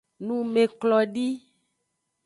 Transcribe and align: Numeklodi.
Numeklodi. 0.25 1.25